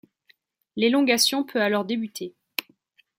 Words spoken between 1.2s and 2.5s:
peut alors débuter.